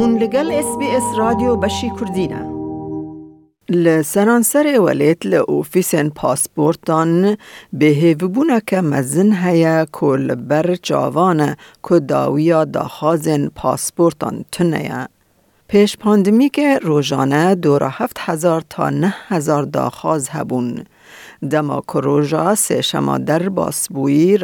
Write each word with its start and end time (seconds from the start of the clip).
هون 0.00 0.18
لگل 0.18 0.52
اس 0.52 0.78
بی 0.78 0.86
اس 0.90 1.02
رادیو 1.18 1.56
بشی 1.56 1.92
کردینه 2.00 2.50
لسرانسر 3.68 4.80
ولید 4.80 5.26
لأوفیسن 5.26 6.08
پاسپورتان 6.08 7.36
که 8.66 8.80
مزن 8.80 9.32
هیا 9.32 9.86
کل 9.92 10.34
بر 10.34 10.74
چاوانه 10.74 11.56
که 11.88 12.00
داویا 12.00 12.64
داخازن 12.64 13.48
پاسپورتان 13.48 14.44
تنه 14.52 15.08
پیش 15.68 15.96
پاندمیک 15.96 16.60
روزانه 16.82 17.54
دور 17.54 17.82
هفت 17.92 18.16
هزار 18.20 18.62
تا 18.70 18.90
نه 18.90 19.14
هزار 19.28 19.62
داخاز 19.62 20.28
هبون. 20.28 20.84
دما 21.50 21.82
که 21.92 22.00
روژا 22.00 22.54
سه 22.54 22.82
شما 22.82 23.18
در 23.18 23.48
باسبویی 23.48 24.38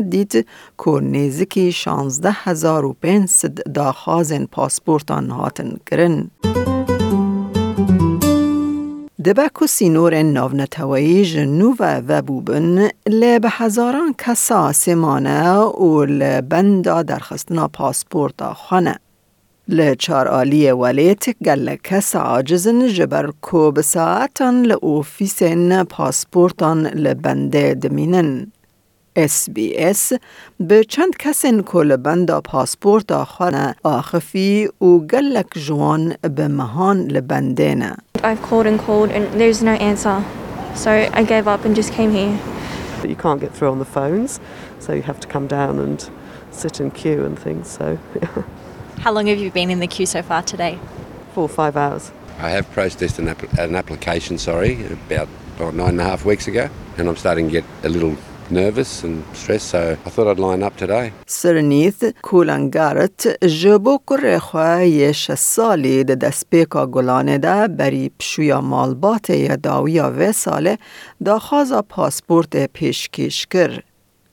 دید 0.00 0.46
که 0.84 0.90
نیزکی 0.90 1.72
شانزده 1.72 2.30
هزار 2.32 2.84
و 2.84 2.92
پینسد 2.92 3.72
داخازن 3.72 4.44
پاسپورتان 4.44 5.30
هاتن 5.30 5.76
کرن. 5.86 6.30
دبکو 9.24 9.66
سینور 9.66 10.22
ناونتوایی 10.22 11.24
جنو 11.24 11.74
و 11.78 12.00
وبوبن 12.08 12.88
لی 13.06 13.38
به 13.38 13.48
هزاران 13.50 14.14
کسا 14.18 14.72
سمانه 14.72 15.58
و 15.58 16.04
لبندا 16.04 17.02
درخستنا 17.02 17.68
پاسپورت 17.68 18.52
خانه. 18.52 18.98
لچار 19.68 20.28
آلی 20.28 20.70
ولیت 20.70 21.24
گل 21.44 21.76
کس 21.84 22.16
عاجزن 22.16 22.86
جبر 22.86 23.30
کو 23.40 23.70
بساعتان 23.70 24.62
لأوفیسن 24.62 25.84
پاسپورتان 25.84 26.86
لبنده 26.86 27.74
دمینن. 27.74 28.52
اس 29.16 29.50
بی 29.50 29.76
اس 29.76 30.12
به 30.60 30.84
چند 30.84 31.16
کسین 31.18 31.62
که 31.62 31.78
لبنده 31.78 32.40
پاسپورت 32.40 33.12
آخانه 33.12 33.74
آخفی 33.82 34.68
و 34.80 34.98
گلک 34.98 35.58
جوان 35.58 36.14
به 36.36 36.48
مهان 36.48 37.00
لبنده 37.00 37.74
نه. 37.74 37.96
I've 38.18 38.42
called 38.50 38.66
and 38.66 38.78
called 38.78 39.10
and 39.10 39.40
there's 39.40 39.62
no 39.62 39.74
answer. 39.90 40.24
So 40.74 40.90
I 40.90 41.22
gave 41.22 41.48
up 41.48 41.64
and 41.64 41.74
just 41.76 41.92
came 41.92 42.12
here. 42.12 42.38
You 43.04 43.16
can't 43.16 43.40
get 43.40 43.52
through 43.56 43.70
on 43.70 43.78
the 43.78 43.92
phones, 43.98 44.40
so 44.78 44.92
you 44.92 45.02
have 45.02 45.20
to 45.20 45.28
come 45.28 45.46
down 45.46 45.78
and 45.78 45.98
sit 46.50 46.80
in 46.80 46.90
queue 46.90 47.24
and 47.24 47.38
things. 47.38 47.68
So, 47.68 47.98
How 48.98 49.12
long 49.12 49.26
have 49.26 49.38
you 49.38 49.50
been 49.50 49.70
in 49.70 49.80
the 49.80 49.86
queue 49.86 50.06
so 50.06 50.22
far 50.22 50.42
today? 50.42 50.78
Four 51.34 51.44
or 51.44 51.48
five 51.48 51.76
hours. 51.76 52.10
I 52.38 52.50
have 52.50 52.70
processed 52.72 53.18
an, 53.18 53.28
app- 53.28 53.58
an 53.58 53.74
application, 53.74 54.36
sorry, 54.38 54.84
about 54.86 55.28
oh, 55.60 55.70
nine 55.70 55.90
and 55.90 56.00
a 56.00 56.04
half 56.04 56.24
weeks 56.24 56.48
ago, 56.48 56.68
and 56.98 57.08
I'm 57.08 57.16
starting 57.16 57.46
to 57.46 57.52
get 57.52 57.64
a 57.84 57.88
little 57.88 58.16
nervous 58.50 59.02
and 59.04 59.24
stressed, 59.34 59.68
so 59.68 59.96
I 60.04 60.10
thought 60.10 60.28
I'd 60.28 60.38
line 60.38 60.62
up 60.62 60.76
today. 60.76 61.12
Srnith 61.26 62.12
kulangarat 62.22 63.38
jbo 63.40 63.98
kurrekhwa 64.04 64.84
yesh 64.88 65.30
sali 65.36 66.04
de 66.04 66.16
daspeka 66.16 66.86
golane 66.86 67.40
da 67.40 67.68
bari 67.68 68.10
pshuya 68.18 68.60
malbate 68.62 69.44
ya 69.48 69.56
dawiya 69.56 70.12
ve 70.12 70.32
sale 70.32 70.78
da 71.22 71.38
khaza 71.38 71.82
pasport 71.82 72.50
peshkesh 72.50 73.48
kir. 73.48 73.82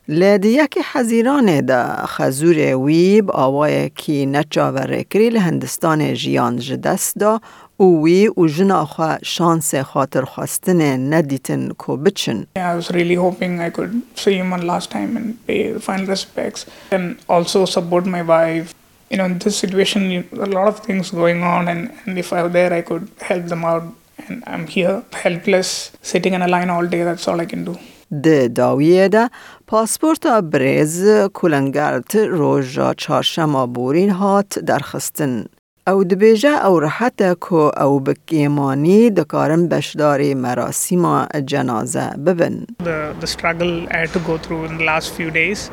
کر. 0.07 0.13
لید 0.13 0.45
یکی 0.45 0.79
حزیران 0.93 1.61
ده 1.61 1.95
خزور 1.95 2.75
ویب 2.75 3.31
آوای 3.31 3.89
کی 3.89 4.25
نچاور 4.25 5.03
کری 5.03 5.29
لهندستان 5.29 6.13
جیان 6.13 6.57
جدست 6.57 7.19
دا 7.19 7.41
او 7.77 8.03
وی 8.03 8.27
و 8.27 8.47
جنا 8.47 8.85
خواه 8.85 9.17
شانس 9.23 9.75
خاطر 9.75 10.25
خواستن 10.25 11.13
ندیتن 11.13 11.69
کو 11.69 11.97
بچن. 11.97 12.45
I 12.55 12.75
was 12.75 12.91
really 12.91 13.15
hoping 13.15 13.59
I 13.59 13.69
could 13.69 14.01
see 14.15 14.37
him 14.37 14.51
one 14.51 14.67
last 14.67 14.91
time 14.91 15.17
and 15.17 15.47
pay 15.47 15.79
final 15.79 16.05
respects 16.05 16.65
and 16.91 17.15
also 17.29 17.65
support 17.65 18.05
my 18.05 18.21
wife. 18.21 18.73
You 19.11 19.17
know, 19.17 19.25
in 19.25 19.37
this 19.39 19.57
situation, 19.57 20.01
a 20.31 20.45
lot 20.45 20.67
of 20.67 20.79
things 20.79 21.11
going 21.11 21.43
on, 21.43 21.67
and, 21.67 21.91
and 22.05 22.17
if 22.17 22.33
I 22.33 22.41
were 22.41 22.49
there, 22.49 22.73
I 22.73 22.81
could 22.81 23.07
help 23.21 23.45
them 23.45 23.63
out. 23.63 23.83
And 24.27 24.43
I'm 24.47 24.65
here, 24.65 25.03
helpless, 25.11 25.91
sitting 26.01 26.33
in 26.33 26.41
a 26.41 26.47
line 26.47 26.69
all 26.71 26.87
day. 26.87 27.03
That's 27.03 27.27
all 27.27 27.39
I 27.39 27.45
can 27.45 27.63
do. 27.63 27.77
ده 28.23 28.47
داویه 28.47 29.29
پاسپورت 29.67 30.27
برز 30.27 31.07
کولنگارت 31.33 32.15
روژا 32.15 32.93
چارشما 32.93 33.67
بورین 33.67 34.09
هات 34.09 34.59
درخستن. 34.59 35.45
او 35.87 36.03
دبیجه 36.03 36.65
او 36.65 36.79
رحته 36.79 37.35
که 37.49 37.83
او 37.83 37.99
بکیمانی 37.99 39.09
دکارن 39.09 39.67
بشداری 39.67 40.33
مراسم 40.33 41.25
جنازه 41.45 42.09
ببن. 42.25 42.65
The 42.83 43.23
the 43.23 43.27
struggle 43.27 43.87
I 43.91 43.97
had 43.97 44.11
to 44.13 44.19
go 44.19 44.37
through 44.37 44.63
in 44.65 44.77
the 44.77 44.85
last 44.85 45.07
few 45.17 45.29
days 45.31 45.69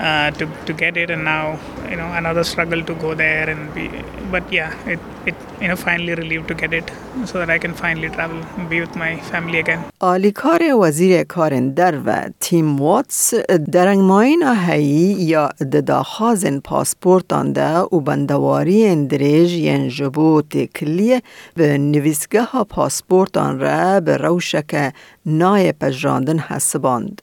uh, 0.00 0.30
to 0.38 0.46
to 0.66 0.72
get 0.72 0.96
it, 0.96 1.10
and 1.10 1.24
now 1.24 1.58
you 1.90 1.96
know 2.00 2.10
another 2.20 2.44
struggle 2.52 2.82
to 2.90 2.94
go 3.04 3.14
there 3.14 3.48
and 3.52 3.62
be. 3.74 3.86
But 4.34 4.44
yeah, 4.58 4.92
it 4.94 5.00
it 5.30 5.36
you 5.60 5.68
know 5.68 5.76
finally 5.76 6.14
relieved 6.22 6.48
to 6.48 6.54
get 6.62 6.72
it 6.80 6.90
so 7.30 7.38
that 7.40 7.50
I 7.50 7.58
can 7.64 7.74
finally 7.74 8.10
travel 8.16 8.40
and 8.56 8.68
be 8.72 8.80
with 8.80 8.96
my 9.04 9.12
family 9.32 9.58
again. 9.58 9.80
آلیکار 10.00 10.60
وزیر 10.80 11.22
کارن 11.24 11.70
در 11.70 11.98
و 12.06 12.30
تیم 12.40 12.80
واتس 12.80 13.34
درنگ 13.72 14.00
ماین 14.00 14.42
هایی 14.42 15.16
یا 15.18 15.48
دداخازن 15.72 16.60
پاسپورتان 16.60 17.52
ده 17.52 17.78
و 17.78 18.00
بندواری 18.00 18.86
اندریج 18.86 19.52
ین 19.52 19.88
جبو 19.88 20.42
تکلیه 20.42 21.22
به 21.54 21.78
نویسگه 21.78 22.42
ها 22.42 22.64
پاسپورتان 22.64 23.60
را 23.60 24.00
به 24.00 24.16
روشک 24.16 24.92
نای 25.26 25.72
پجراندن 25.72 26.38
حسباند. 26.38 27.22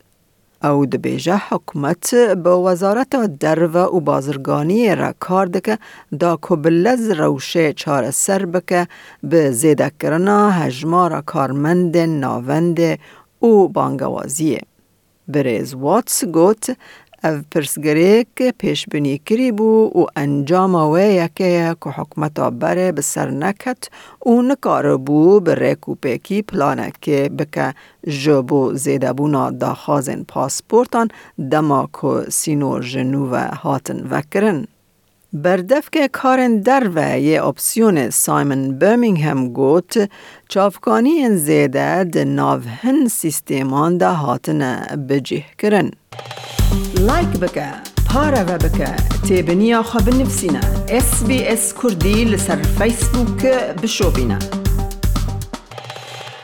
او 0.63 0.85
دبیجه 0.85 1.41
حکومت 1.49 2.15
با 2.15 2.63
وزارت 2.63 3.15
درو 3.39 3.71
و 3.71 3.99
بازرگانی 3.99 4.95
را 4.95 5.13
کار 5.19 5.45
دکه 5.45 5.77
دا 6.19 6.39
کبلز 6.41 7.11
روشه 7.11 7.73
چار 7.73 8.11
سر 8.11 8.45
بکه 8.45 8.87
به 9.23 9.51
زیده 9.51 9.91
کرنا 9.99 10.51
هجمار 10.51 11.21
کارمند 11.21 11.97
ناوند 11.97 12.79
و 13.41 13.67
بانگوازیه. 13.67 14.61
بریز 15.27 15.73
واتس 15.73 16.25
گوت 16.25 16.77
او 17.23 17.41
پرسگریک 17.51 18.27
پیش 18.57 18.85
بینی 18.91 19.17
کری 19.17 19.51
بو 19.51 19.91
و 19.95 20.05
انجام 20.15 20.75
و 20.75 20.97
یکه 20.97 21.75
که 21.83 21.89
حکمت 21.89 22.39
بره 22.39 22.91
به 22.91 23.01
نکت 23.17 23.89
و 24.25 24.41
نکار 24.41 24.97
بو 24.97 25.39
به 25.39 25.55
ریکو 25.55 25.95
پیکی 25.95 26.41
پلانه 26.41 26.91
که 27.01 27.29
بکه 27.37 27.73
جبو 28.07 28.73
زیده 28.73 29.13
بونا 29.13 29.51
داخازن 29.51 30.23
پاسپورتان 30.23 31.07
دما 31.51 31.89
که 32.01 32.29
سینور 32.29 32.83
جنو 32.83 33.29
و 33.31 33.35
هاتن 33.35 34.07
وکرن. 34.11 34.67
بردف 35.33 35.89
که 35.91 36.07
کارن 36.07 36.59
در 36.61 36.89
و 36.95 37.19
یه 37.19 37.43
اپسیون 37.43 38.09
سایمن 38.09 38.79
برمینگهم 38.79 39.53
گوت 39.53 40.09
چافکانی 40.49 41.23
ان 41.23 41.37
زیده 41.37 42.03
ده 42.03 42.23
ناوهن 42.23 43.07
سیستیمان 43.07 43.97
ده 43.97 44.09
هاتن 44.09 44.79
بجیه 45.09 45.45
کرن. 45.57 45.91
لایک 46.99 47.27
بکه 47.27 47.97
پارە 48.09 48.43
بە 48.49 48.57
بکە 48.63 48.91
تێبنییا 49.27 49.81
خە 49.89 49.99
بنفسینە 50.05 50.63
SسBS 51.05 51.63
کوردی 51.79 52.17
لەسەر 52.31 52.59
فیسبووک 52.77 53.41
بشۆبینە. 53.81 54.66